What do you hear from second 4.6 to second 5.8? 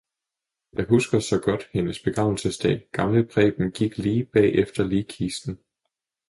ligkisten